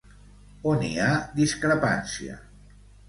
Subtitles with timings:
[0.71, 1.09] On hi ha
[1.41, 2.39] discrepància?